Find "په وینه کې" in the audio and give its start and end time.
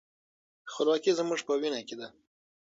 1.47-1.95